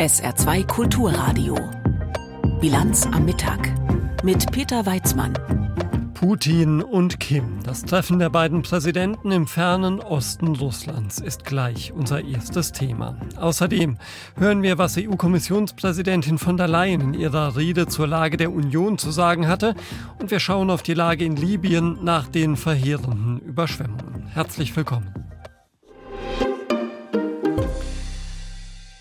[0.00, 1.56] SR2 Kulturradio.
[2.60, 3.72] Bilanz am Mittag
[4.22, 5.34] mit Peter Weizmann.
[6.14, 7.62] Putin und Kim.
[7.64, 13.16] Das Treffen der beiden Präsidenten im fernen Osten Russlands ist gleich unser erstes Thema.
[13.36, 13.96] Außerdem
[14.36, 19.10] hören wir, was EU-Kommissionspräsidentin von der Leyen in ihrer Rede zur Lage der Union zu
[19.10, 19.74] sagen hatte.
[20.18, 24.26] Und wir schauen auf die Lage in Libyen nach den verheerenden Überschwemmungen.
[24.28, 25.29] Herzlich willkommen.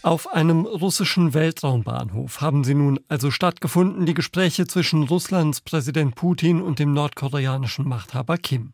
[0.01, 6.61] Auf einem russischen Weltraumbahnhof haben sie nun also stattgefunden, die Gespräche zwischen Russlands Präsident Putin
[6.61, 8.71] und dem nordkoreanischen Machthaber Kim.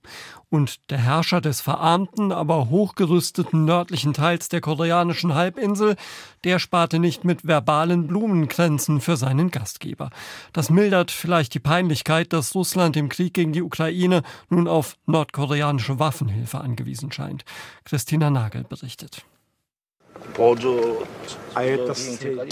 [0.49, 5.95] Und der Herrscher des verarmten, aber hochgerüsteten nördlichen Teils der koreanischen Halbinsel,
[6.43, 10.11] der sparte nicht mit verbalen Blumenkränzen für seinen Gastgeber.
[10.53, 15.97] Das mildert vielleicht die Peinlichkeit, dass Russland im Krieg gegen die Ukraine nun auf nordkoreanische
[15.97, 17.45] Waffenhilfe angewiesen scheint.
[17.83, 19.25] Christina Nagel berichtet.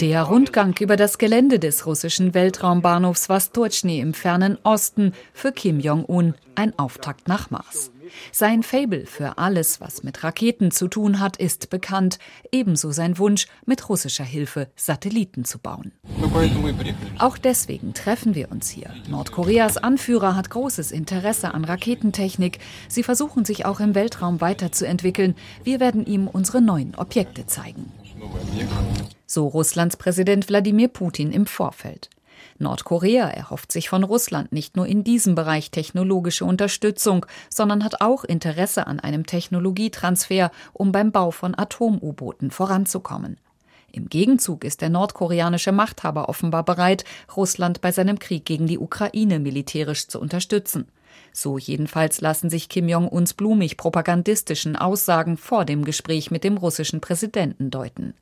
[0.00, 6.34] Der Rundgang über das Gelände des russischen Weltraumbahnhofs Vostochny im fernen Osten für Kim Jong-un
[6.54, 7.90] ein Auftakt nach Mars.
[8.32, 12.18] Sein Fable für alles, was mit Raketen zu tun hat, ist bekannt,
[12.52, 15.92] ebenso sein Wunsch, mit russischer Hilfe Satelliten zu bauen.
[17.18, 18.90] Auch deswegen treffen wir uns hier.
[19.08, 22.58] Nordkoreas Anführer hat großes Interesse an Raketentechnik.
[22.88, 25.34] Sie versuchen sich auch im Weltraum weiterzuentwickeln.
[25.62, 27.92] Wir werden ihm unsere neuen Objekte zeigen.
[29.26, 32.10] So Russlands Präsident Wladimir Putin im Vorfeld.
[32.58, 38.24] Nordkorea erhofft sich von Russland nicht nur in diesem Bereich technologische Unterstützung, sondern hat auch
[38.24, 43.38] Interesse an einem Technologietransfer, um beim Bau von Atom-U-Booten voranzukommen.
[43.90, 47.04] Im Gegenzug ist der nordkoreanische Machthaber offenbar bereit,
[47.36, 50.88] Russland bei seinem Krieg gegen die Ukraine militärisch zu unterstützen.
[51.32, 57.00] So jedenfalls lassen sich Kim Jong-uns blumig propagandistischen Aussagen vor dem Gespräch mit dem russischen
[57.00, 58.14] Präsidenten deuten.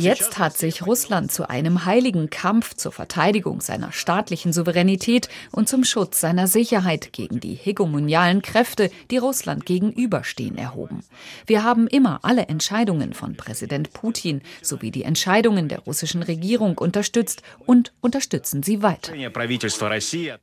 [0.00, 5.84] Jetzt hat sich Russland zu einem heiligen Kampf zur Verteidigung seiner staatlichen Souveränität und zum
[5.84, 11.04] Schutz seiner Sicherheit gegen die hegemonialen Kräfte, die Russland gegenüberstehen, erhoben.
[11.46, 17.42] Wir haben immer alle Entscheidungen von Präsident Putin sowie die Entscheidungen der russischen Regierung unterstützt
[17.66, 19.12] und unterstützen sie weiter.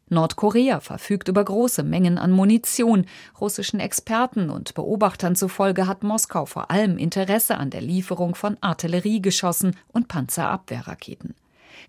[0.10, 3.08] Nordkorea verfügt über große Mengen an Munition.
[3.42, 9.47] Russischen Experten und Beobachtern zufolge hat Moskau vor allem Interesse an der Lieferung von Artilleriegeschossen
[9.48, 11.34] Geschossen und Panzerabwehrraketen.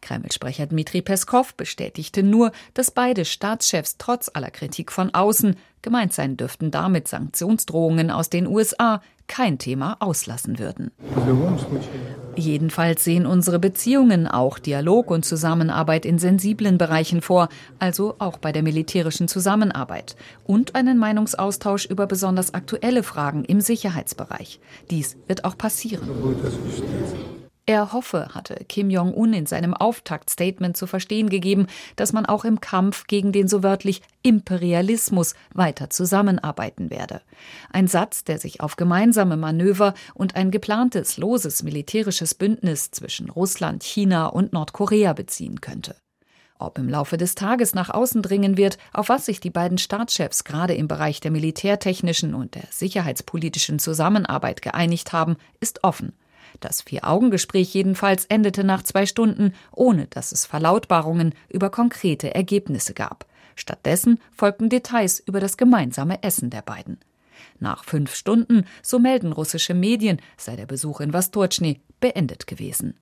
[0.00, 6.36] Kreml-Sprecher Dmitri Peskov bestätigte nur, dass beide Staatschefs trotz aller Kritik von außen, gemeint sein
[6.36, 10.90] dürften damit Sanktionsdrohungen aus den USA, kein Thema auslassen würden.
[12.34, 17.48] Jedenfalls sehen unsere Beziehungen auch Dialog und Zusammenarbeit in sensiblen Bereichen vor,
[17.78, 24.60] also auch bei der militärischen Zusammenarbeit und einen Meinungsaustausch über besonders aktuelle Fragen im Sicherheitsbereich.
[24.90, 26.08] Dies wird auch passieren.
[27.68, 32.62] Er hoffe, hatte Kim Jong-un in seinem Auftaktstatement zu verstehen gegeben, dass man auch im
[32.62, 37.20] Kampf gegen den so wörtlich Imperialismus weiter zusammenarbeiten werde.
[37.70, 43.82] Ein Satz, der sich auf gemeinsame Manöver und ein geplantes loses militärisches Bündnis zwischen Russland,
[43.82, 45.94] China und Nordkorea beziehen könnte.
[46.58, 50.44] Ob im Laufe des Tages nach außen dringen wird, auf was sich die beiden Staatschefs
[50.44, 56.14] gerade im Bereich der militärtechnischen und der sicherheitspolitischen Zusammenarbeit geeinigt haben, ist offen.
[56.60, 63.26] Das Vier-Augen-Gespräch jedenfalls endete nach zwei Stunden, ohne dass es Verlautbarungen über konkrete Ergebnisse gab.
[63.56, 66.98] Stattdessen folgten Details über das gemeinsame Essen der beiden.
[67.58, 72.94] Nach fünf Stunden, so melden russische Medien, sei der Besuch in Vostochny beendet gewesen.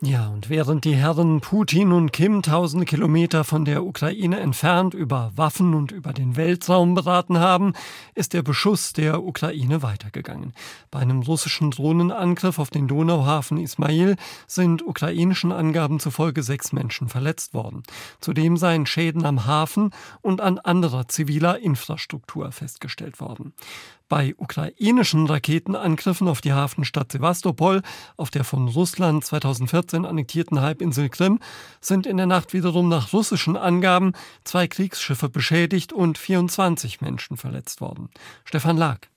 [0.00, 5.32] Ja, und während die Herren Putin und Kim tausende Kilometer von der Ukraine entfernt über
[5.34, 7.72] Waffen und über den Weltraum beraten haben,
[8.14, 10.52] ist der Beschuss der Ukraine weitergegangen.
[10.92, 14.14] Bei einem russischen Drohnenangriff auf den Donauhafen Ismail
[14.46, 17.82] sind ukrainischen Angaben zufolge sechs Menschen verletzt worden.
[18.20, 23.52] Zudem seien Schäden am Hafen und an anderer ziviler Infrastruktur festgestellt worden.
[24.08, 27.82] Bei ukrainischen Raketenangriffen auf die Hafenstadt Sevastopol,
[28.16, 31.40] auf der von Russland 2014 annektierten Halbinsel Krim,
[31.82, 34.12] sind in der Nacht wiederum nach russischen Angaben
[34.44, 38.08] zwei Kriegsschiffe beschädigt und 24 Menschen verletzt worden.
[38.44, 39.08] Stefan Lag.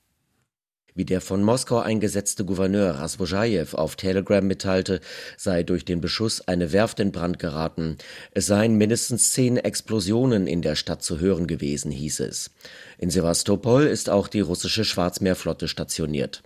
[0.93, 4.99] Wie der von Moskau eingesetzte Gouverneur Raswojajew auf Telegram mitteilte,
[5.37, 7.97] sei durch den Beschuss eine Werft in Brand geraten.
[8.33, 12.51] Es seien mindestens zehn Explosionen in der Stadt zu hören gewesen, hieß es.
[12.97, 16.43] In Sevastopol ist auch die russische Schwarzmeerflotte stationiert.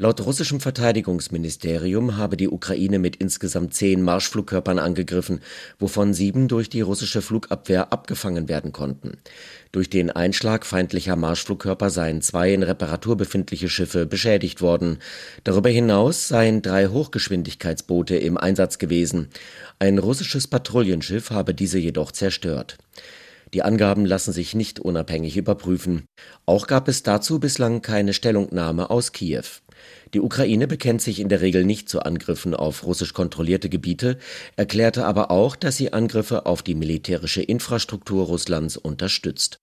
[0.00, 5.40] Laut russischem Verteidigungsministerium habe die Ukraine mit insgesamt zehn Marschflugkörpern angegriffen,
[5.80, 9.18] wovon sieben durch die russische Flugabwehr abgefangen werden konnten.
[9.72, 14.98] Durch den Einschlag feindlicher Marschflugkörper seien zwei in Reparatur befindliche Schiffe beschädigt worden.
[15.42, 19.30] Darüber hinaus seien drei Hochgeschwindigkeitsboote im Einsatz gewesen.
[19.80, 22.78] Ein russisches Patrouillenschiff habe diese jedoch zerstört.
[23.52, 26.04] Die Angaben lassen sich nicht unabhängig überprüfen.
[26.46, 29.46] Auch gab es dazu bislang keine Stellungnahme aus Kiew.
[30.14, 34.18] Die Ukraine bekennt sich in der Regel nicht zu Angriffen auf russisch kontrollierte Gebiete,
[34.56, 39.60] erklärte aber auch, dass sie Angriffe auf die militärische Infrastruktur Russlands unterstützt.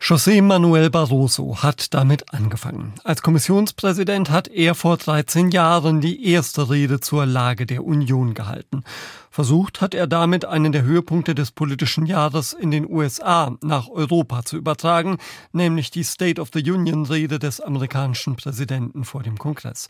[0.00, 2.92] José Manuel Barroso hat damit angefangen.
[3.04, 8.84] Als Kommissionspräsident hat er vor 13 Jahren die erste Rede zur Lage der Union gehalten.
[9.34, 14.44] Versucht hat er damit einen der Höhepunkte des politischen Jahres in den USA nach Europa
[14.44, 15.16] zu übertragen,
[15.50, 19.88] nämlich die State of the Union Rede des amerikanischen Präsidenten vor dem Kongress.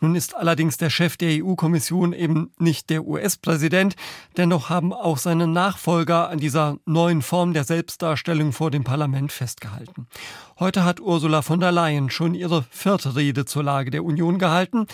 [0.00, 3.94] Nun ist allerdings der Chef der EU-Kommission eben nicht der US-Präsident,
[4.38, 10.06] dennoch haben auch seine Nachfolger an dieser neuen Form der Selbstdarstellung vor dem Parlament festgehalten.
[10.58, 14.86] Heute hat Ursula von der Leyen schon ihre vierte Rede zur Lage der Union gehalten,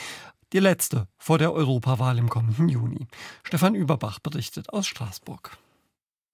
[0.55, 3.09] die letzte vor der Europawahl im kommenden Juni.
[3.43, 5.59] Stefan Überbach berichtet aus Straßburg.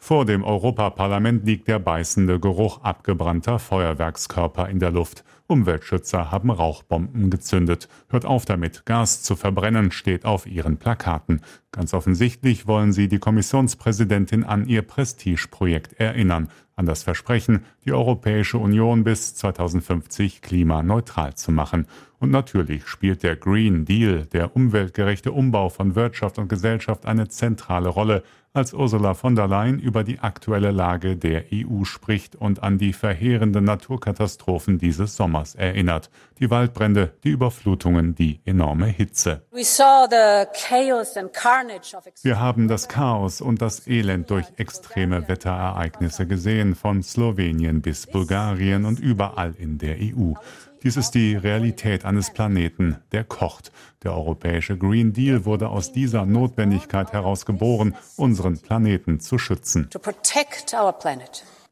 [0.03, 5.25] Vor dem Europaparlament liegt der beißende Geruch abgebrannter Feuerwerkskörper in der Luft.
[5.47, 7.89] Umweltschützer haben Rauchbomben gezündet.
[8.09, 11.43] Hört auf damit, Gas zu verbrennen, steht auf ihren Plakaten.
[11.71, 16.49] Ganz offensichtlich wollen sie die Kommissionspräsidentin an ihr Prestigeprojekt erinnern
[16.81, 21.87] an das Versprechen, die Europäische Union bis 2050 klimaneutral zu machen.
[22.21, 27.89] Und natürlich spielt der Green Deal, der umweltgerechte Umbau von Wirtschaft und Gesellschaft, eine zentrale
[27.89, 28.23] Rolle,
[28.53, 32.93] als Ursula von der Leyen über die aktuelle Lage der EU spricht und an die
[32.93, 36.11] verheerenden Naturkatastrophen dieses Sommers erinnert.
[36.41, 39.43] Die Waldbrände, die Überflutungen, die enorme Hitze.
[42.23, 48.85] Wir haben das Chaos und das Elend durch extreme Wetterereignisse gesehen, von Slowenien bis Bulgarien
[48.85, 50.35] und überall in der EU.
[50.82, 53.71] Dies ist die Realität eines Planeten, der kocht.
[54.03, 59.91] Der europäische Green Deal wurde aus dieser Notwendigkeit heraus geboren, unseren Planeten zu schützen.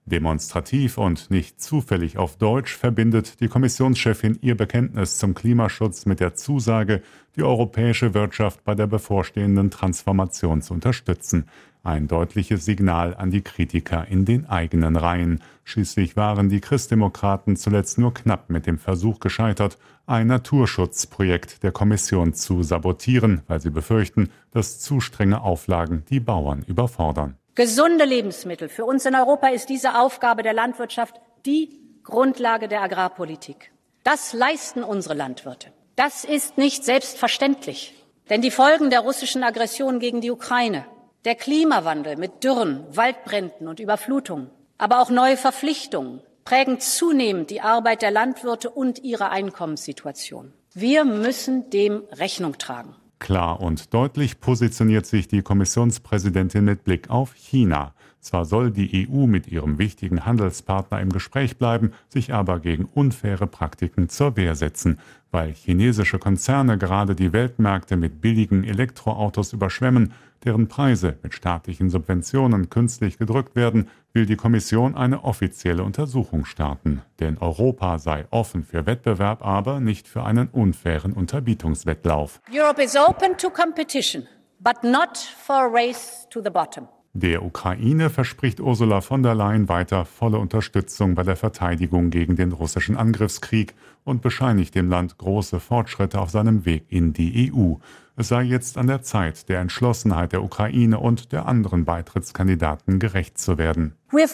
[0.04, 6.34] Demonstrativ und nicht zufällig auf Deutsch verbindet die Kommissionschefin ihr Bekenntnis zum Klimaschutz mit der
[6.34, 7.02] Zusage,
[7.36, 11.48] die europäische Wirtschaft bei der bevorstehenden Transformation zu unterstützen.
[11.88, 15.42] Ein deutliches Signal an die Kritiker in den eigenen Reihen.
[15.64, 22.34] Schließlich waren die Christdemokraten zuletzt nur knapp mit dem Versuch gescheitert, ein Naturschutzprojekt der Kommission
[22.34, 27.38] zu sabotieren, weil sie befürchten, dass zu strenge Auflagen die Bauern überfordern.
[27.54, 28.68] Gesunde Lebensmittel.
[28.68, 31.14] Für uns in Europa ist diese Aufgabe der Landwirtschaft
[31.46, 31.70] die
[32.04, 33.72] Grundlage der Agrarpolitik.
[34.04, 35.72] Das leisten unsere Landwirte.
[35.96, 37.94] Das ist nicht selbstverständlich.
[38.28, 40.84] Denn die Folgen der russischen Aggression gegen die Ukraine
[41.24, 48.00] der Klimawandel mit Dürren, Waldbränden und Überflutungen, aber auch neue Verpflichtungen prägen zunehmend die Arbeit
[48.02, 50.52] der Landwirte und ihre Einkommenssituation.
[50.72, 52.94] Wir müssen dem Rechnung tragen.
[53.18, 57.92] Klar und deutlich positioniert sich die Kommissionspräsidentin mit Blick auf China.
[58.20, 63.46] Zwar soll die EU mit ihrem wichtigen Handelspartner im Gespräch bleiben, sich aber gegen unfaire
[63.46, 64.98] Praktiken zur Wehr setzen.
[65.30, 70.12] Weil chinesische Konzerne gerade die Weltmärkte mit billigen Elektroautos überschwemmen,
[70.44, 77.02] deren Preise mit staatlichen Subventionen künstlich gedrückt werden, will die Kommission eine offizielle Untersuchung starten.
[77.20, 82.40] Denn Europa sei offen für Wettbewerb, aber nicht für einen unfairen Unterbietungswettlauf.
[82.52, 84.26] Europe is open to competition,
[84.60, 86.88] but not for a race to the bottom.
[87.20, 92.52] Der Ukraine verspricht Ursula von der Leyen weiter volle Unterstützung bei der Verteidigung gegen den
[92.52, 97.74] russischen Angriffskrieg und bescheinigt dem Land große Fortschritte auf seinem Weg in die EU.
[98.20, 103.38] Es sei jetzt an der Zeit, der Entschlossenheit der Ukraine und der anderen Beitrittskandidaten gerecht
[103.38, 103.94] zu werden.
[104.10, 104.26] Wir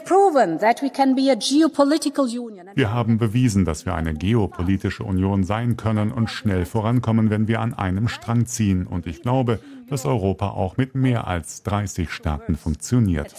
[2.93, 7.75] haben bewiesen, dass wir eine geopolitische Union sein können und schnell vorankommen, wenn wir an
[7.75, 8.87] einem Strang ziehen.
[8.87, 13.35] Und ich glaube, dass Europa auch mit mehr als 30 Staaten funktioniert.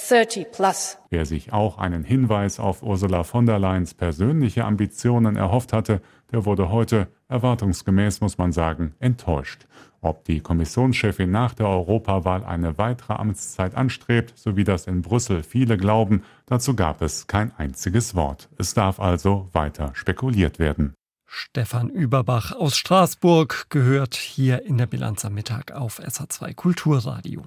[1.09, 6.45] Wer sich auch einen Hinweis auf Ursula von der Leyens persönliche Ambitionen erhofft hatte, der
[6.45, 9.67] wurde heute, erwartungsgemäß muss man sagen, enttäuscht.
[10.01, 15.41] Ob die Kommissionschefin nach der Europawahl eine weitere Amtszeit anstrebt, so wie das in Brüssel
[15.41, 18.49] viele glauben, dazu gab es kein einziges Wort.
[18.57, 20.93] Es darf also weiter spekuliert werden.
[21.37, 27.43] Stefan Überbach aus Straßburg gehört hier in der Bilanz am Mittag auf SA2 Kulturradio.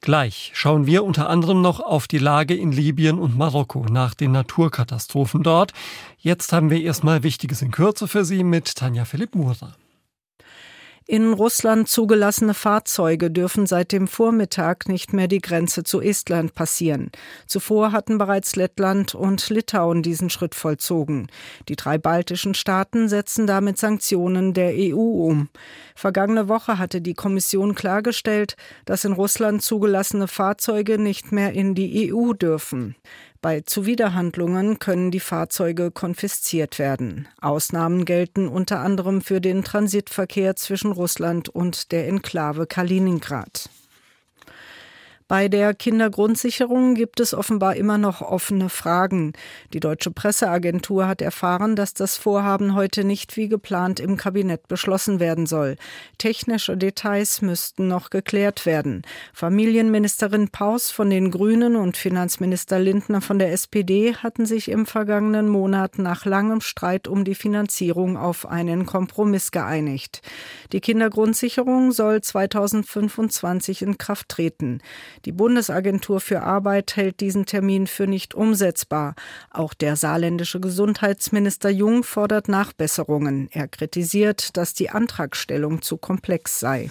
[0.00, 4.32] Gleich schauen wir unter anderem noch auf die Lage in Libyen und Marokko nach den
[4.32, 5.72] Naturkatastrophen dort.
[6.18, 9.76] Jetzt haben wir erstmal Wichtiges in Kürze für Sie mit Tanja Philipp Murer.
[11.08, 17.12] In Russland zugelassene Fahrzeuge dürfen seit dem Vormittag nicht mehr die Grenze zu Estland passieren.
[17.46, 21.28] Zuvor hatten bereits Lettland und Litauen diesen Schritt vollzogen.
[21.68, 25.48] Die drei baltischen Staaten setzen damit Sanktionen der EU um.
[25.94, 32.12] Vergangene Woche hatte die Kommission klargestellt, dass in Russland zugelassene Fahrzeuge nicht mehr in die
[32.12, 32.96] EU dürfen.
[33.42, 37.28] Bei Zuwiderhandlungen können die Fahrzeuge konfisziert werden.
[37.40, 43.68] Ausnahmen gelten unter anderem für den Transitverkehr zwischen Russland und der Enklave Kaliningrad.
[45.28, 49.32] Bei der Kindergrundsicherung gibt es offenbar immer noch offene Fragen.
[49.72, 55.18] Die deutsche Presseagentur hat erfahren, dass das Vorhaben heute nicht wie geplant im Kabinett beschlossen
[55.18, 55.78] werden soll.
[56.18, 59.02] Technische Details müssten noch geklärt werden.
[59.32, 65.48] Familienministerin Paus von den Grünen und Finanzminister Lindner von der SPD hatten sich im vergangenen
[65.48, 70.22] Monat nach langem Streit um die Finanzierung auf einen Kompromiss geeinigt.
[70.70, 74.80] Die Kindergrundsicherung soll 2025 in Kraft treten.
[75.24, 79.14] Die Bundesagentur für Arbeit hält diesen Termin für nicht umsetzbar.
[79.50, 83.48] Auch der saarländische Gesundheitsminister Jung fordert Nachbesserungen.
[83.50, 86.90] Er kritisiert, dass die Antragstellung zu komplex sei.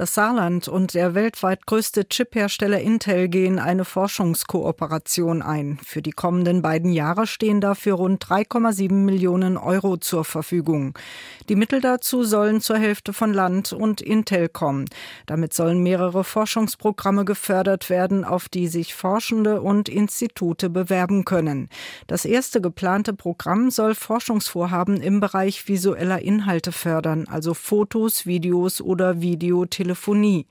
[0.00, 5.78] Das Saarland und der weltweit größte Chiphersteller Intel gehen eine Forschungskooperation ein.
[5.84, 10.98] Für die kommenden beiden Jahre stehen dafür rund 3,7 Millionen Euro zur Verfügung.
[11.50, 14.86] Die Mittel dazu sollen zur Hälfte von Land und Intel kommen.
[15.26, 21.68] Damit sollen mehrere Forschungsprogramme gefördert werden, auf die sich Forschende und Institute bewerben können.
[22.06, 29.20] Das erste geplante Programm soll Forschungsvorhaben im Bereich visueller Inhalte fördern, also Fotos, Videos oder
[29.20, 29.89] Videotelefonie.
[29.90, 30.46] Telefonie.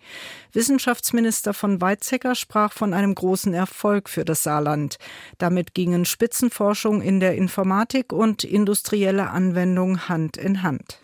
[0.51, 4.97] Wissenschaftsminister von Weizsäcker sprach von einem großen Erfolg für das Saarland.
[5.37, 10.99] Damit gingen Spitzenforschung in der Informatik und industrielle Anwendung Hand in Hand.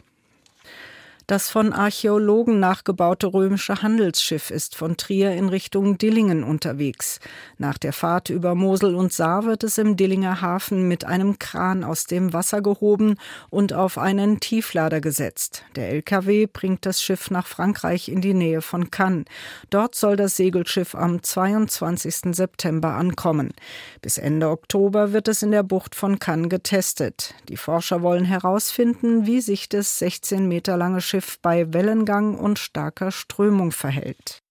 [1.28, 7.20] Das von Archäologen nachgebaute römische Handelsschiff ist von Trier in Richtung Dillingen unterwegs.
[7.58, 11.84] Nach der Fahrt über Mosel und Saar wird es im Dillinger Hafen mit einem Kran
[11.84, 13.16] aus dem Wasser gehoben
[13.50, 15.64] und auf einen Tieflader gesetzt.
[15.76, 19.26] Der LKW bringt das Schiff nach Frankreich in die Nähe von Cannes.
[19.72, 22.36] Dort soll das Segelschiff am 22.
[22.36, 23.52] September ankommen.
[24.00, 27.34] Bis Ende Oktober wird es in der Bucht von Cannes getestet.
[27.50, 32.60] Die Forscher wollen herausfinden, wie sich das 16 Meter lange Schiff Schiff bei Wellengang und
[32.60, 34.44] starker Strömung verhält.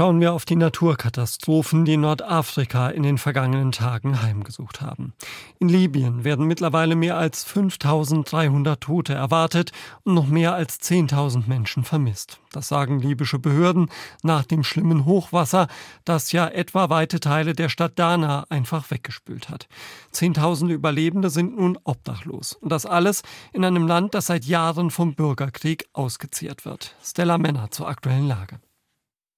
[0.00, 5.12] Schauen wir auf die Naturkatastrophen, die Nordafrika in den vergangenen Tagen heimgesucht haben.
[5.58, 9.72] In Libyen werden mittlerweile mehr als 5300 Tote erwartet
[10.04, 12.40] und noch mehr als 10.000 Menschen vermisst.
[12.50, 13.90] Das sagen libysche Behörden
[14.22, 15.68] nach dem schlimmen Hochwasser,
[16.06, 19.68] das ja etwa weite Teile der Stadt Dana einfach weggespült hat.
[20.12, 22.54] Zehntausende Überlebende sind nun obdachlos.
[22.54, 26.96] Und das alles in einem Land, das seit Jahren vom Bürgerkrieg ausgezehrt wird.
[27.04, 28.60] Stella Männer zur aktuellen Lage.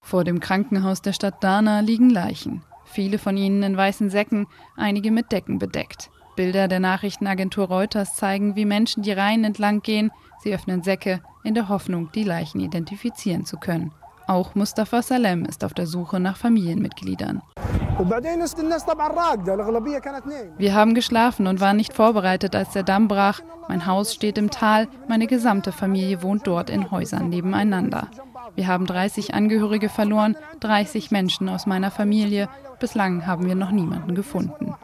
[0.02, 2.62] Vor dem Krankenhaus der Stadt Dana liegen Leichen.
[2.84, 6.10] Viele von ihnen in weißen Säcken, einige mit Decken bedeckt.
[6.36, 10.10] Bilder der Nachrichtenagentur Reuters zeigen, wie Menschen die Reihen entlang gehen.
[10.42, 13.92] Sie öffnen Säcke in der Hoffnung, die Leichen identifizieren zu können.
[14.26, 17.42] Auch Mustafa Salem ist auf der Suche nach Familienmitgliedern.
[20.58, 23.40] Wir haben geschlafen und waren nicht vorbereitet, als der Damm brach.
[23.68, 28.08] Mein Haus steht im Tal, meine gesamte Familie wohnt dort in Häusern nebeneinander.
[28.54, 32.48] Wir haben 30 Angehörige verloren, 30 Menschen aus meiner Familie.
[32.80, 34.74] Bislang haben wir noch niemanden gefunden.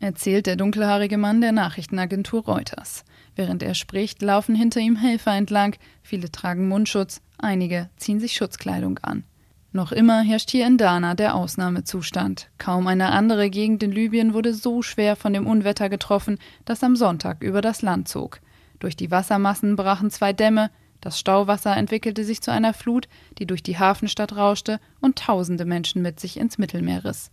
[0.00, 3.04] Erzählt der dunkelhaarige Mann der Nachrichtenagentur Reuters.
[3.36, 5.76] Während er spricht, laufen hinter ihm Helfer entlang.
[6.02, 9.24] Viele tragen Mundschutz, einige ziehen sich Schutzkleidung an.
[9.72, 12.48] Noch immer herrscht hier in Dana der Ausnahmezustand.
[12.58, 16.94] Kaum eine andere Gegend in Libyen wurde so schwer von dem Unwetter getroffen, das am
[16.94, 18.38] Sonntag über das Land zog.
[18.78, 20.70] Durch die Wassermassen brachen zwei Dämme,
[21.04, 26.00] das Stauwasser entwickelte sich zu einer Flut, die durch die Hafenstadt rauschte und tausende Menschen
[26.00, 27.30] mit sich ins Mittelmeer riss.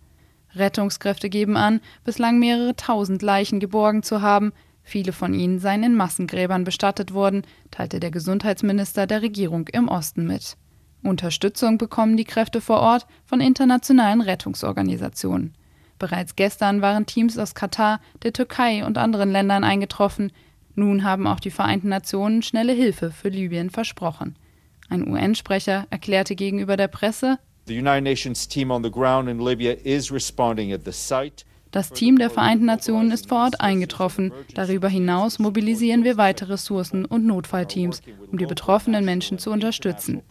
[0.54, 4.52] Rettungskräfte geben an, bislang mehrere tausend Leichen geborgen zu haben.
[4.84, 10.28] Viele von ihnen seien in Massengräbern bestattet worden, teilte der Gesundheitsminister der Regierung im Osten
[10.28, 10.58] mit.
[11.02, 15.54] Unterstützung bekommen die Kräfte vor Ort von internationalen Rettungsorganisationen.
[15.98, 20.34] Bereits gestern waren Teams aus Katar, der Türkei und anderen Ländern eingetroffen,
[20.76, 24.36] nun haben auch die Vereinten Nationen schnelle Hilfe für Libyen versprochen.
[24.90, 27.40] Ein UN-Sprecher erklärte gegenüber der Presse,
[31.72, 34.34] das Team der Vereinten Nationen ist vor Ort eingetroffen.
[34.54, 40.22] Darüber hinaus mobilisieren wir weitere Ressourcen und Notfallteams, um die betroffenen Menschen zu unterstützen.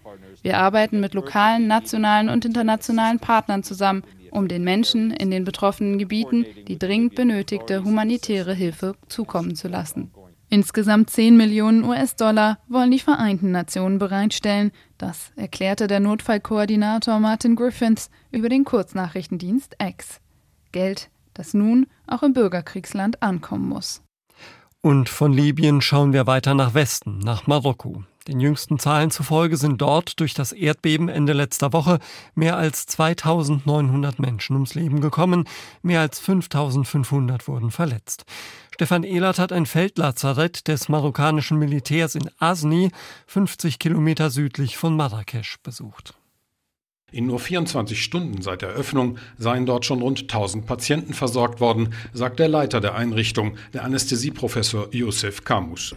[0.43, 5.99] Wir arbeiten mit lokalen, nationalen und internationalen Partnern zusammen, um den Menschen in den betroffenen
[5.99, 10.11] Gebieten die dringend benötigte humanitäre Hilfe zukommen zu lassen.
[10.53, 14.73] Insgesamt 10 Millionen US-Dollar wollen die Vereinten Nationen bereitstellen.
[14.99, 20.21] Das erklärte der Notfallkoordinator Martin Griffiths über den Kurznachrichtendienst X.
[20.73, 24.03] Geld, das nun auch im Bürgerkriegsland ankommen muss.
[24.81, 28.03] Und von Libyen schauen wir weiter nach Westen, nach Marokko.
[28.29, 31.99] Den jüngsten Zahlen zufolge sind dort durch das Erdbeben Ende letzter Woche
[32.35, 35.45] mehr als 2900 Menschen ums Leben gekommen,
[35.83, 38.25] mehr als 5500 wurden verletzt.
[38.81, 42.91] Stefan Ehlert hat ein Feldlazarett des marokkanischen Militärs in Asni,
[43.27, 46.15] 50 Kilometer südlich von Marrakesch, besucht.
[47.13, 51.93] In nur 24 Stunden seit der Öffnung seien dort schon rund 1000 Patienten versorgt worden,
[52.13, 55.93] sagt der Leiter der Einrichtung, der Anästhesieprofessor Youssef Kamus.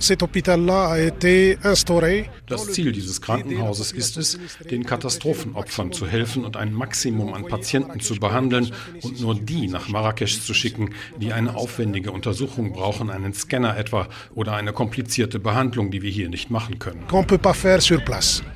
[2.48, 4.39] Das Ziel dieses Krankenhauses ist es,
[4.70, 9.89] den Katastrophenopfern zu helfen und ein Maximum an Patienten zu behandeln und nur die nach
[9.89, 15.91] Marrakesch zu schicken, die eine aufwendige Untersuchung brauchen, einen Scanner etwa oder eine komplizierte Behandlung,
[15.91, 17.03] die wir hier nicht machen können.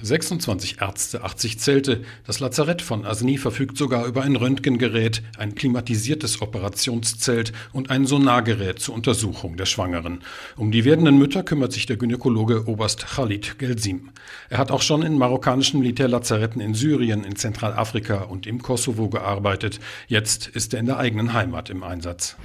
[0.02, 6.42] 26 Ärzte, 80 Zelte, das Lazarett von Asni verfügt sogar über ein Röntgengerät, ein klimatisiertes
[6.42, 10.22] Operationszelt und ein Sonargerät zur Untersuchung der Schwangeren.
[10.56, 14.12] Um die werdenden Mütter kümmert sich der Gynäkologe Oberst Khalid Gelsim.
[14.50, 19.82] Er hat auch schon in marokkanischen Militärlazaretten in Syrien, in Zentralafrika und im Kosovo gearbeitet.
[20.08, 22.38] Jetzt ist er in der eigenen Heimat im Einsatz.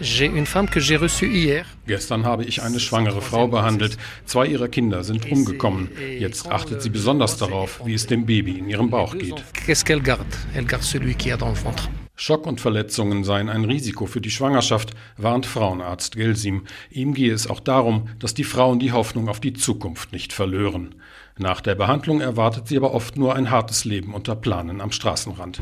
[1.87, 3.99] Gestern habe ich eine schwangere Frau behandelt.
[4.27, 5.91] Zwei ihrer Kinder sind umgekommen.
[6.19, 9.45] Jetzt achtet sie besonders darauf, wie es dem Baby in ihrem Bauch geht
[9.93, 11.91] Elle garde celui qui a dans le ventre.
[12.15, 16.63] Schock und Verletzungen seien ein Risiko für die Schwangerschaft, warnt Frauenarzt Gelsim.
[16.91, 20.95] Ihm gehe es auch darum, dass die Frauen die Hoffnung auf die Zukunft nicht verlören.
[21.39, 25.61] Nach der Behandlung erwartet sie aber oft nur ein hartes Leben unter Planen am Straßenrand.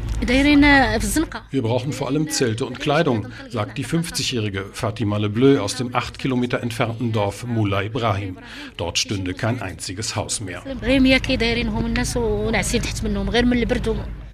[1.51, 6.19] Wir brauchen vor allem Zelte und Kleidung, sagt die 50-jährige Fatima Lebleu aus dem acht
[6.19, 8.39] Kilometer entfernten Dorf Mula Ibrahim.
[8.77, 10.63] Dort stünde kein einziges Haus mehr.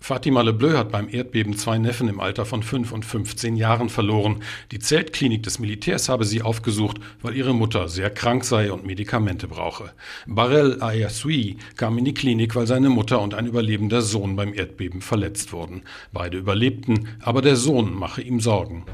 [0.06, 4.40] Fatima Lebleu hat beim Erdbeben zwei Neffen im Alter von 5 und 15 Jahren verloren.
[4.70, 9.48] Die Zeltklinik des Militärs habe sie aufgesucht, weil ihre Mutter sehr krank sei und Medikamente
[9.48, 9.90] brauche.
[10.28, 15.00] Barel Ayasui kam in die Klinik, weil seine Mutter und ein überlebender Sohn beim Erdbeben
[15.00, 15.83] verletzt wurden.
[16.12, 18.85] Beide überlebten, aber der Sohn mache ihm Sorgen.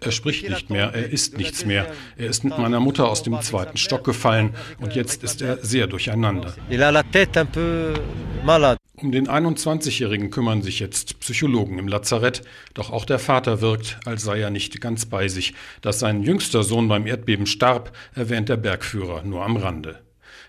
[0.00, 1.86] Er spricht nicht mehr, er isst nichts mehr.
[2.18, 5.86] Er ist mit meiner Mutter aus dem zweiten Stock gefallen und jetzt ist er sehr
[5.86, 6.52] durcheinander.
[9.02, 12.42] Um den 21-Jährigen kümmern sich jetzt Psychologen im Lazarett,
[12.74, 15.54] doch auch der Vater wirkt, als sei er nicht ganz bei sich.
[15.80, 20.00] Dass sein jüngster Sohn beim Erdbeben starb, erwähnt der Bergführer nur am Rande.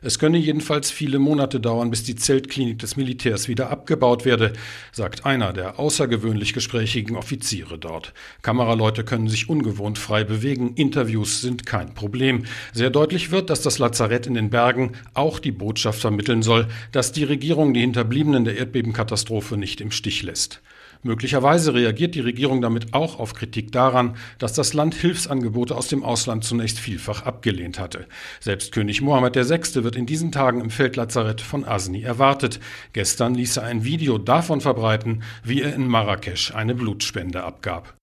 [0.04, 4.54] Es könne jedenfalls viele Monate dauern, bis die Zeltklinik des Militärs wieder abgebaut werde,
[4.92, 8.12] sagt einer der außergewöhnlich gesprächigen Offiziere dort.
[8.42, 12.46] Kameraleute können sich ungewohnt frei bewegen, Interviews sind kein Problem.
[12.74, 17.12] Sehr deutlich wird, dass das Lazarett in den Bergen auch die Botschaft vermitteln soll, dass
[17.12, 20.62] die Regierung die Hinterbliebenen der Erdbebenkatastrophe nicht im Stich lässt.
[21.04, 26.04] Möglicherweise reagiert die Regierung damit auch auf Kritik daran, dass das Land Hilfsangebote aus dem
[26.04, 28.08] Ausland zunächst vielfach abgelehnt hatte.
[28.40, 29.84] Selbst König Mohammed VI.
[29.84, 32.60] wird in diesen Tagen im Feldlazarett von Asni erwartet.
[32.94, 37.96] Gestern ließ er ein Video davon verbreiten, wie er in Marrakesch eine Blutspende abgab.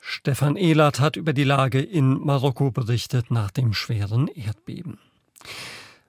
[0.00, 4.98] Stefan Ehlert hat über die Lage in Marokko berichtet nach dem schweren Erdbeben.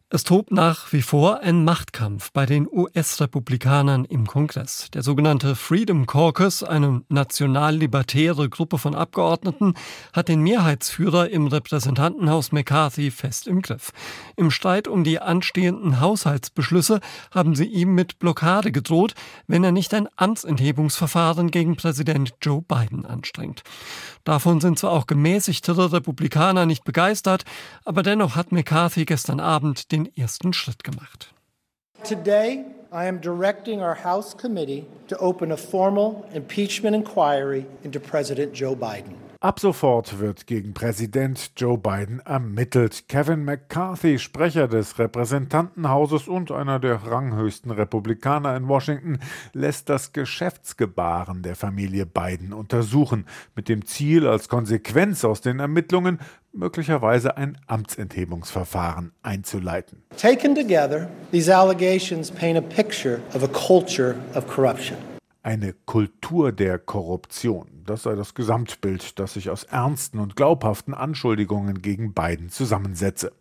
[0.10, 4.88] Es tobt nach wie vor ein Machtkampf bei den US-Republikanern im Kongress.
[4.94, 9.74] Der sogenannte Freedom Caucus, eine national-libertäre Gruppe von Abgeordneten,
[10.14, 13.92] hat den Mehrheitsführer im Repräsentantenhaus McCarthy fest im Griff.
[14.38, 19.14] Im Streit um die anstehenden Haushaltsbeschlüsse haben sie ihm mit Blockade gedroht,
[19.48, 23.64] wenn er nicht ein Amtsenthebungsverfahren gegen Präsident Joe Biden anstrengt.
[24.24, 27.44] Davon sind zwar auch gemäßigtere Republikaner nicht begeistert,
[27.84, 31.34] aber dennoch hat McCarthy gestern Abend den ersten Schritt gemacht.
[32.04, 38.54] Today I am directing our House committee to open a formal impeachment inquiry into President
[38.54, 39.16] Joe Biden.
[39.40, 43.08] Ab sofort wird gegen Präsident Joe Biden ermittelt.
[43.08, 49.20] Kevin McCarthy, Sprecher des Repräsentantenhauses und einer der ranghöchsten Republikaner in Washington,
[49.54, 56.18] lässt das Geschäftsgebaren der Familie Biden untersuchen, mit dem Ziel, als Konsequenz aus den Ermittlungen
[56.52, 60.02] möglicherweise ein Amtsenthebungsverfahren einzuleiten.
[60.18, 64.98] Taken together, these allegations paint a picture of a culture of corruption
[65.48, 67.70] eine Kultur der Korruption.
[67.86, 73.32] Das sei das Gesamtbild, das sich aus ernsten und glaubhaften Anschuldigungen gegen Biden zusammensetze.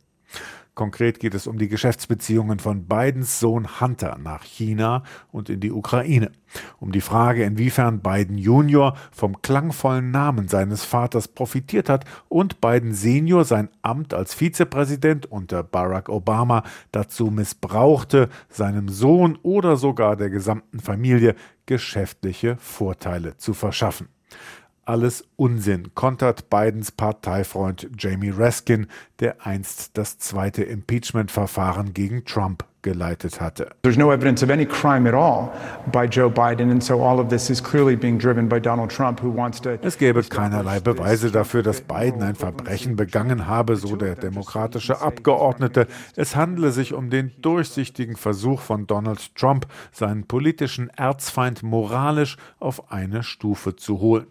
[0.76, 5.72] Konkret geht es um die Geschäftsbeziehungen von Bidens Sohn Hunter nach China und in die
[5.72, 6.32] Ukraine.
[6.78, 12.92] Um die Frage, inwiefern Biden Junior vom klangvollen Namen seines Vaters profitiert hat und Biden
[12.92, 16.62] Senior sein Amt als Vizepräsident unter Barack Obama
[16.92, 24.08] dazu missbrauchte, seinem Sohn oder sogar der gesamten Familie geschäftliche Vorteile zu verschaffen.
[24.86, 28.86] Alles Unsinn, kontert Bidens Parteifreund Jamie Raskin,
[29.18, 33.70] der einst das zweite Impeachment-Verfahren gegen Trump geleitet hatte.
[33.82, 35.50] There's no evidence of any crime at all
[35.90, 39.20] by Joe Biden and so all of this is clearly being driven by Donald Trump
[39.20, 43.96] who wants to Es gäbe keinerlei Beweise dafür, dass Biden ein Verbrechen begangen habe, so
[43.96, 45.88] der demokratische Abgeordnete.
[46.14, 52.92] Es handele sich um den durchsichtigen Versuch von Donald Trump, seinen politischen Erzfeind moralisch auf
[52.92, 54.28] eine Stufe zu holen.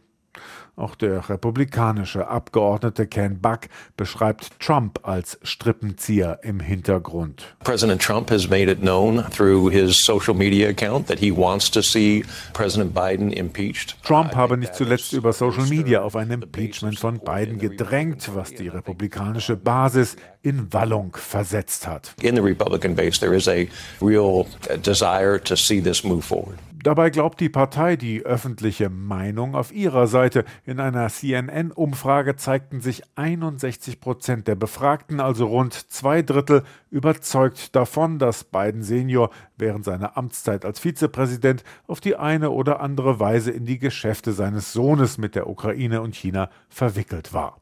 [0.78, 3.62] Auch der republikanische Abgeordnete Ken Buck
[3.96, 7.56] beschreibt Trump als Strippenzieher im Hintergrund.
[7.64, 11.82] President Trump has made it known through his social media account that he wants to
[11.82, 13.96] see President Biden impeached.
[14.04, 18.68] Trump habe nicht zuletzt über Social Media auf ein Impeachment von Biden gedrängt, was die
[18.68, 22.14] republikanische Basis in Wallung versetzt hat.
[22.22, 23.66] In the Republican base there is a
[24.02, 24.46] real
[24.84, 26.58] desire to see this move forward.
[26.86, 30.46] Dabei glaubt die Partei die öffentliche Meinung auf ihrer Seite.
[30.66, 38.20] In einer CNN-Umfrage zeigten sich 61 Prozent der Befragten, also rund zwei Drittel, überzeugt davon,
[38.20, 43.66] dass Biden Senior während seiner Amtszeit als Vizepräsident auf die eine oder andere Weise in
[43.66, 47.58] die Geschäfte seines Sohnes mit der Ukraine und China verwickelt war.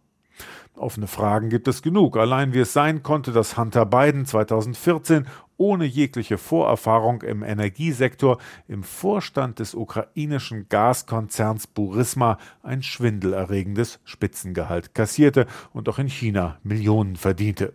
[0.75, 2.17] Offene Fragen gibt es genug.
[2.17, 8.37] Allein wie es sein konnte, dass Hunter Biden 2014 ohne jegliche Vorerfahrung im Energiesektor
[8.67, 17.15] im Vorstand des ukrainischen Gaskonzerns Burisma ein schwindelerregendes Spitzengehalt kassierte und auch in China Millionen
[17.15, 17.73] verdiente.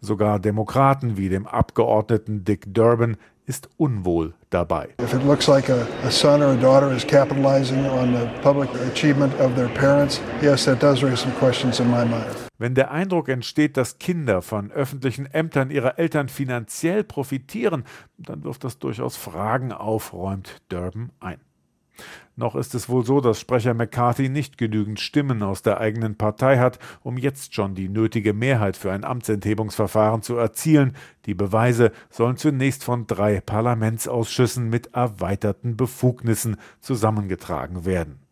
[0.00, 4.88] Sogar Demokraten wie dem Abgeordneten Dick Durbin ist unwohl dabei.
[5.00, 8.68] If it looks like a, a son or a daughter is capitalizing on the public
[8.92, 12.45] achievement of their parents, yes, that does raise some questions in my mind.
[12.58, 17.84] Wenn der Eindruck entsteht, dass Kinder von öffentlichen Ämtern ihrer Eltern finanziell profitieren,
[18.16, 21.40] dann wirft das durchaus Fragen auf, räumt Durban ein.
[22.38, 26.58] Noch ist es wohl so, dass Sprecher McCarthy nicht genügend Stimmen aus der eigenen Partei
[26.58, 30.94] hat, um jetzt schon die nötige Mehrheit für ein Amtsenthebungsverfahren zu erzielen.
[31.24, 38.25] Die Beweise sollen zunächst von drei Parlamentsausschüssen mit erweiterten Befugnissen zusammengetragen werden.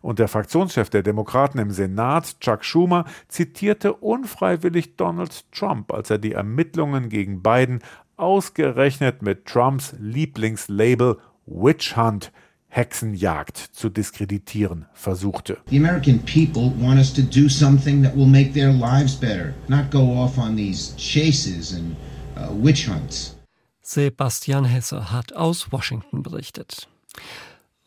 [0.00, 6.18] Und der Fraktionschef der Demokraten im Senat, Chuck Schumer, zitierte unfreiwillig Donald Trump, als er
[6.18, 7.80] die Ermittlungen gegen Biden
[8.16, 12.32] ausgerechnet mit Trumps Lieblingslabel Witch Hunt
[12.68, 15.58] Hexenjagd zu diskreditieren versuchte.
[15.68, 19.90] The American people want us to do something that will make their lives better, not
[19.90, 21.94] go off on these chases and
[22.34, 23.36] uh, witch hunts.
[23.82, 26.88] Sebastian Hesse hat aus Washington berichtet.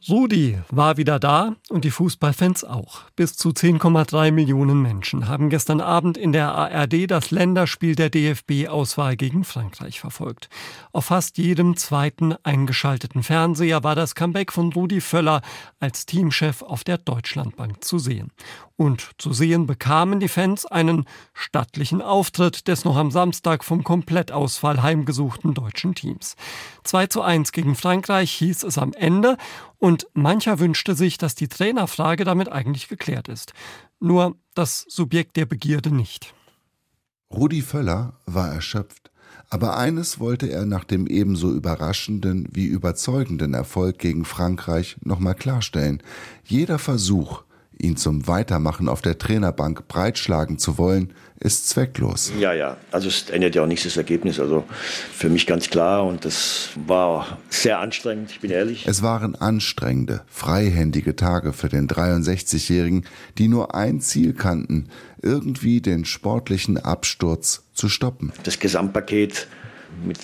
[0.08, 3.02] Rudi war wieder da und die Fußballfans auch.
[3.16, 9.16] Bis zu 10,3 Millionen Menschen haben gestern Abend in der ARD das Länderspiel der DFB-Auswahl
[9.16, 10.50] gegen Frankreich verfolgt.
[10.92, 15.42] Auf fast jedem zweiten eingeschalteten Fernseher war das Comeback von Rudi Völler
[15.80, 18.32] als Teamchef auf der Deutschlandbank zu sehen.
[18.78, 24.84] Und zu sehen bekamen die Fans einen stattlichen Auftritt des noch am Samstag vom Komplettausfall
[24.84, 26.36] heimgesuchten deutschen Teams.
[26.84, 29.38] 2 zu 1 gegen Frankreich hieß es am Ende
[29.78, 33.54] und mancher wünschte sich, dass die Trainerfrage damit eigentlich geklärt ist.
[34.02, 36.34] Nur das Subjekt der Begierde nicht.
[37.32, 39.12] Rudi Völler war erschöpft.
[39.50, 46.02] Aber eines wollte er nach dem ebenso überraschenden wie überzeugenden Erfolg gegen Frankreich nochmal klarstellen.
[46.44, 47.44] Jeder Versuch,
[47.78, 52.32] ihn zum Weitermachen auf der Trainerbank breitschlagen zu wollen, ist zwecklos.
[52.40, 54.40] Ja, ja, also es ändert ja auch nichts das Ergebnis.
[54.40, 54.64] Also
[55.12, 58.88] für mich ganz klar und das war sehr anstrengend, ich bin ehrlich.
[58.88, 63.06] Es waren anstrengende, freihändige Tage für den 63-Jährigen,
[63.38, 64.88] die nur ein Ziel kannten,
[65.22, 68.32] irgendwie den sportlichen Absturz zu stoppen.
[68.44, 69.48] Das Gesamtpaket
[70.06, 70.20] mit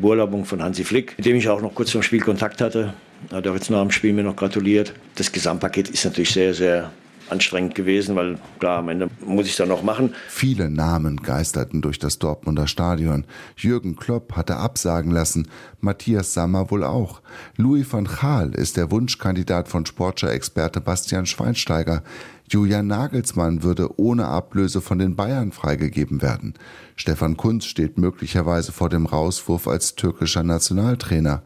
[0.00, 2.94] Urlaubung von Hansi Flick, mit dem ich auch noch kurz zum Spiel Kontakt hatte,
[3.32, 4.94] hat auch jetzt nach dem Spiel mir noch gratuliert.
[5.16, 6.90] Das Gesamtpaket ist natürlich sehr, sehr
[7.30, 10.14] anstrengend gewesen, weil klar, am Ende muss ich es dann noch machen.
[10.28, 13.24] Viele Namen geisterten durch das Dortmunder Stadion.
[13.56, 15.48] Jürgen Klopp hatte absagen lassen,
[15.80, 17.20] Matthias Sammer wohl auch.
[17.56, 22.02] Louis van Gaal ist der Wunschkandidat von Sportschau-Experte Bastian Schweinsteiger.
[22.50, 26.54] Julian Nagelsmann würde ohne Ablöse von den Bayern freigegeben werden.
[26.96, 31.42] Stefan Kunz steht möglicherweise vor dem Rauswurf als türkischer Nationaltrainer.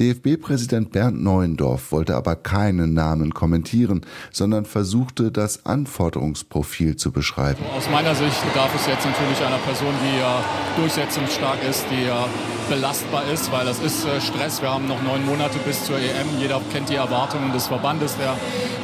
[0.00, 4.00] DFB-Präsident Bernd Neuendorf wollte aber keinen Namen kommentieren,
[4.32, 7.60] sondern versuchte, das Anforderungsprofil zu beschreiben.
[7.76, 10.42] Aus meiner Sicht bedarf es jetzt natürlich einer Person, die ja
[10.76, 12.26] durchsetzungsstark ist, die ja
[12.68, 14.62] belastbar ist, weil das ist äh, Stress.
[14.62, 16.26] Wir haben noch neun Monate bis zur EM.
[16.40, 18.36] Jeder kennt die Erwartungen des Verbandes, der,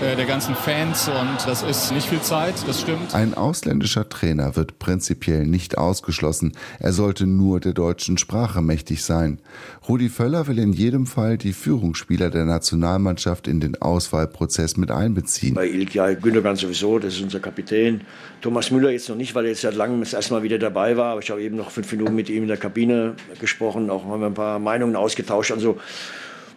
[0.06, 3.14] äh, der ganzen Fans und das ist nicht viel Zeit, das stimmt.
[3.14, 6.52] Ein ausländischer Trainer wird prinzipiell nicht ausgeschlossen.
[6.78, 9.40] Er sollte nur der deutschen Sprache mächtig sein.
[9.88, 15.54] Rudi Völler will in jedem Fall die Führungsspieler der Nationalmannschaft in den Auswahlprozess mit einbeziehen.
[15.54, 18.02] Bei Ilkay Gündogan sowieso, das ist unser Kapitän.
[18.40, 20.96] Thomas Müller jetzt noch nicht, weil er jetzt seit langem das erste Mal wieder dabei
[20.96, 21.12] war.
[21.12, 24.20] Aber ich habe eben noch fünf Minuten mit ihm in der Kabine gesprochen, auch haben
[24.20, 25.52] wir ein paar Meinungen ausgetauscht.
[25.52, 25.78] Also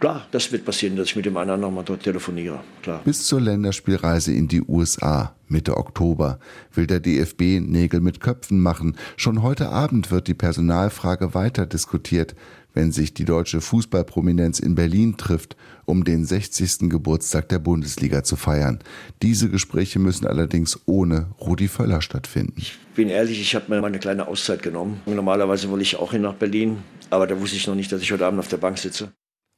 [0.04, 2.60] klar, das wird passieren, dass ich mit dem anderen nochmal dort telefoniere.
[2.82, 3.00] Klar.
[3.06, 6.40] Bis zur Länderspielreise in die USA Mitte Oktober
[6.74, 8.98] will der DFB Nägel mit Köpfen machen.
[9.16, 12.36] Schon heute Abend wird die Personalfrage weiter diskutiert,
[12.74, 16.90] wenn sich die deutsche Fußballprominenz in Berlin trifft, um den 60.
[16.90, 18.80] Geburtstag der Bundesliga zu feiern.
[19.22, 22.56] Diese Gespräche müssen allerdings ohne Rudi Völler stattfinden.
[22.58, 25.00] Ich bin ehrlich, ich habe mir mal eine kleine Auszeit genommen.
[25.06, 28.12] Normalerweise wollte ich auch hin nach Berlin, aber da wusste ich noch nicht, dass ich
[28.12, 29.14] heute Abend auf der Bank sitze.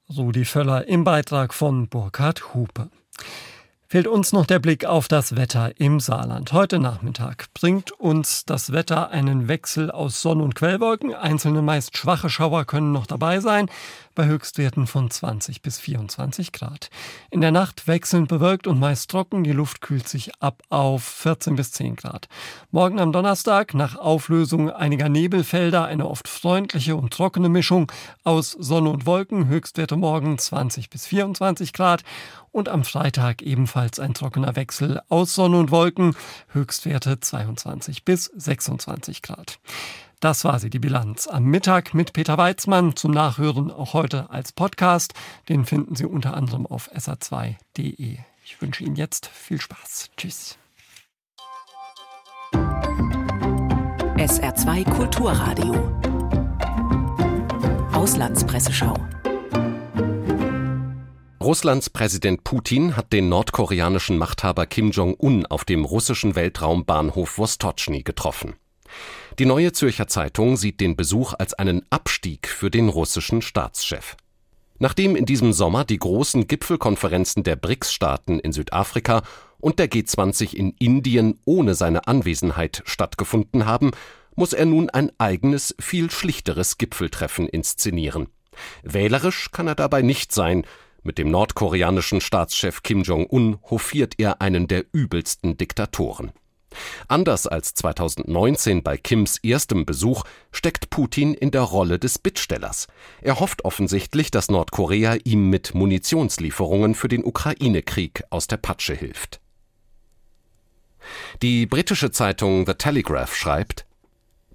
[0.07, 2.89] Rudi Völler im Beitrag von Burkhard Hupe.
[3.87, 6.53] Fehlt uns noch der Blick auf das Wetter im Saarland.
[6.53, 11.15] Heute Nachmittag bringt uns das Wetter einen Wechsel aus Sonne- und Quellwolken.
[11.15, 13.67] Einzelne meist schwache Schauer können noch dabei sein
[14.15, 16.89] bei Höchstwerten von 20 bis 24 Grad.
[17.29, 21.55] In der Nacht wechselnd bewölkt und meist trocken, die Luft kühlt sich ab auf 14
[21.55, 22.27] bis 10 Grad.
[22.71, 27.91] Morgen am Donnerstag nach Auflösung einiger Nebelfelder eine oft freundliche und trockene Mischung
[28.23, 32.03] aus Sonne und Wolken, Höchstwerte morgen 20 bis 24 Grad
[32.51, 36.15] und am Freitag ebenfalls ein trockener Wechsel aus Sonne und Wolken,
[36.53, 39.59] Höchstwerte 22 bis 26 Grad.
[40.25, 42.95] Das war sie, die Bilanz am Mittag mit Peter Weizmann.
[42.95, 45.13] Zum Nachhören auch heute als Podcast.
[45.49, 48.17] Den finden Sie unter anderem auf sr2.de.
[48.43, 50.09] Ich wünsche Ihnen jetzt viel Spaß.
[50.17, 50.57] Tschüss.
[54.15, 55.75] SR2 Kulturradio.
[57.93, 58.95] Auslandspresseschau.
[61.39, 68.55] Russlands Präsident Putin hat den nordkoreanischen Machthaber Kim Jong-un auf dem russischen Weltraumbahnhof Vostochny getroffen.
[69.37, 74.15] Die Neue Zürcher Zeitung sieht den Besuch als einen Abstieg für den russischen Staatschef.
[74.79, 79.23] Nachdem in diesem Sommer die großen Gipfelkonferenzen der BRICS-Staaten in Südafrika
[79.59, 83.91] und der G20 in Indien ohne seine Anwesenheit stattgefunden haben,
[84.35, 88.27] muss er nun ein eigenes, viel schlichteres Gipfeltreffen inszenieren.
[88.83, 90.65] Wählerisch kann er dabei nicht sein.
[91.03, 96.31] Mit dem nordkoreanischen Staatschef Kim Jong-un hofiert er einen der übelsten Diktatoren.
[97.07, 102.87] Anders als 2019 bei Kims erstem Besuch steckt Putin in der Rolle des Bittstellers.
[103.21, 109.39] Er hofft offensichtlich, dass Nordkorea ihm mit Munitionslieferungen für den Ukraine-Krieg aus der Patsche hilft.
[111.41, 113.85] Die britische Zeitung The Telegraph schreibt,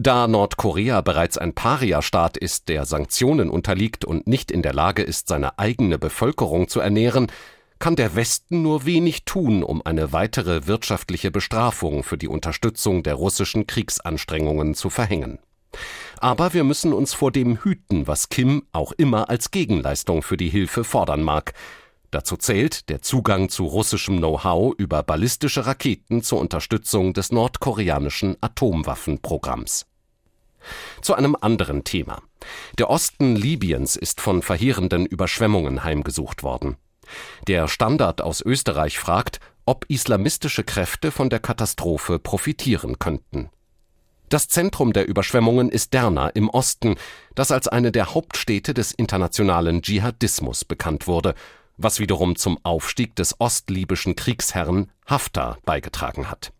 [0.02, 5.28] da Nordkorea bereits ein Paria-Staat ist, der Sanktionen unterliegt und nicht in der Lage ist,
[5.28, 7.30] seine eigene Bevölkerung zu ernähren,
[7.80, 13.14] kann der Westen nur wenig tun, um eine weitere wirtschaftliche Bestrafung für die Unterstützung der
[13.14, 15.40] russischen Kriegsanstrengungen zu verhängen.
[16.20, 20.50] Aber wir müssen uns vor dem hüten, was Kim auch immer als Gegenleistung für die
[20.50, 21.54] Hilfe fordern mag.
[22.10, 29.86] Dazu zählt der Zugang zu russischem Know-how über ballistische Raketen zur Unterstützung des nordkoreanischen Atomwaffenprogramms.
[31.00, 32.20] Zu einem anderen Thema.
[32.78, 36.76] Der Osten Libyens ist von verheerenden Überschwemmungen heimgesucht worden.
[37.46, 43.50] Der Standard aus Österreich fragt, ob islamistische Kräfte von der Katastrophe profitieren könnten.
[44.28, 46.94] Das Zentrum der Überschwemmungen ist Derna im Osten,
[47.34, 51.34] das als eine der Hauptstädte des internationalen Dschihadismus bekannt wurde,
[51.76, 56.52] was wiederum zum Aufstieg des ostlibyschen Kriegsherrn Haftar beigetragen hat.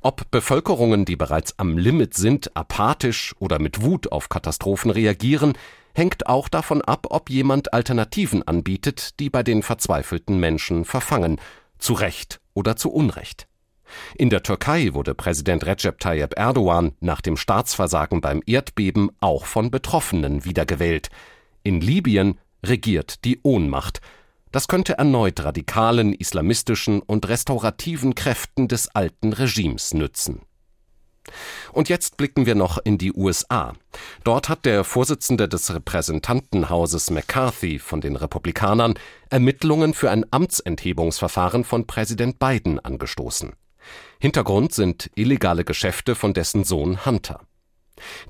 [0.00, 5.54] Ob Bevölkerungen, die bereits am Limit sind, apathisch oder mit Wut auf Katastrophen reagieren,
[5.94, 11.40] hängt auch davon ab, ob jemand Alternativen anbietet, die bei den verzweifelten Menschen verfangen,
[11.78, 13.46] zu Recht oder zu Unrecht.
[14.16, 19.70] In der Türkei wurde Präsident Recep Tayyip Erdogan nach dem Staatsversagen beim Erdbeben auch von
[19.70, 21.08] Betroffenen wiedergewählt.
[21.62, 24.00] In Libyen regiert die Ohnmacht.
[24.50, 30.42] Das könnte erneut radikalen, islamistischen und restaurativen Kräften des alten Regimes nützen.
[31.72, 33.74] Und jetzt blicken wir noch in die USA.
[34.24, 38.94] Dort hat der Vorsitzende des Repräsentantenhauses McCarthy von den Republikanern
[39.30, 43.52] Ermittlungen für ein Amtsenthebungsverfahren von Präsident Biden angestoßen.
[44.20, 47.40] Hintergrund sind illegale Geschäfte von dessen Sohn Hunter.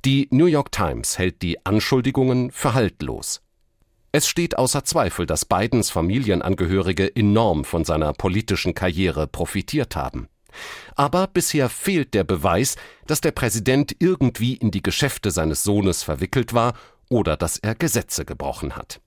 [0.04, 3.42] Die New York Times hält die Anschuldigungen für haltlos.
[4.14, 10.28] Es steht außer Zweifel, dass Bidens Familienangehörige enorm von seiner politischen Karriere profitiert haben.
[10.94, 16.54] Aber bisher fehlt der Beweis, dass der Präsident irgendwie in die Geschäfte seines Sohnes verwickelt
[16.54, 16.74] war
[17.08, 19.00] oder dass er Gesetze gebrochen hat.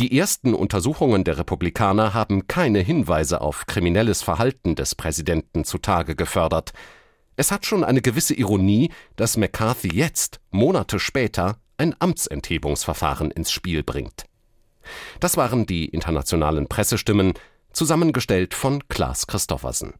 [0.00, 6.72] Die ersten Untersuchungen der Republikaner haben keine Hinweise auf kriminelles Verhalten des Präsidenten zutage gefördert.
[7.36, 13.82] Es hat schon eine gewisse Ironie, dass McCarthy jetzt, Monate später, ein Amtsenthebungsverfahren ins Spiel
[13.82, 14.24] bringt.
[15.20, 17.34] Das waren die internationalen Pressestimmen,
[17.72, 19.94] zusammengestellt von Klaas Christoffersen.